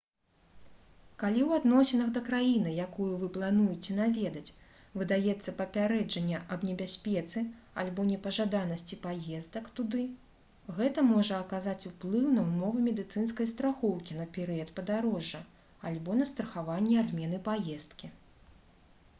[1.23, 4.55] калі ў адносінах да краіны якую вы плануеце наведаць
[5.01, 7.43] выдаецца папярэджанне аб небяспецы
[7.83, 10.03] альбо непажаданасці паездак туды
[10.79, 15.45] гэта можа аказаць уплыў на ўмовы медыцынскай страхоўкі на перыяд падарожжа
[15.93, 18.15] альбо на страхаванне адмены паездкі